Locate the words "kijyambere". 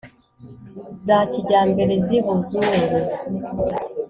1.31-1.93